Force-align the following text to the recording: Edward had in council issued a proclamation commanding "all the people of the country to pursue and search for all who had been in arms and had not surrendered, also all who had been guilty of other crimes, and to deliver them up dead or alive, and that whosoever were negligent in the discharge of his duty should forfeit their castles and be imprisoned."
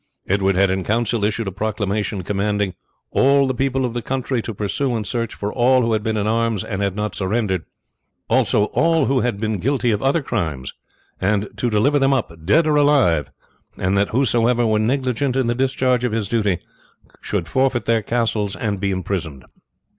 Edward 0.27 0.55
had 0.55 0.71
in 0.71 0.83
council 0.83 1.23
issued 1.23 1.47
a 1.47 1.51
proclamation 1.51 2.23
commanding 2.23 2.73
"all 3.11 3.45
the 3.45 3.53
people 3.53 3.85
of 3.85 3.93
the 3.93 4.01
country 4.01 4.41
to 4.41 4.51
pursue 4.51 4.95
and 4.95 5.05
search 5.05 5.35
for 5.35 5.53
all 5.53 5.83
who 5.83 5.93
had 5.93 6.01
been 6.01 6.17
in 6.17 6.25
arms 6.25 6.63
and 6.63 6.81
had 6.81 6.95
not 6.95 7.13
surrendered, 7.13 7.65
also 8.27 8.63
all 8.73 9.05
who 9.05 9.19
had 9.19 9.39
been 9.39 9.59
guilty 9.59 9.91
of 9.91 10.01
other 10.01 10.23
crimes, 10.23 10.73
and 11.19 11.47
to 11.55 11.69
deliver 11.69 11.99
them 11.99 12.13
up 12.13 12.33
dead 12.45 12.65
or 12.65 12.77
alive, 12.77 13.29
and 13.77 13.95
that 13.95 14.09
whosoever 14.09 14.65
were 14.65 14.79
negligent 14.79 15.35
in 15.35 15.45
the 15.45 15.53
discharge 15.53 16.03
of 16.03 16.13
his 16.13 16.27
duty 16.27 16.57
should 17.21 17.47
forfeit 17.47 17.85
their 17.85 18.01
castles 18.01 18.55
and 18.55 18.79
be 18.79 18.89
imprisoned." 18.89 19.45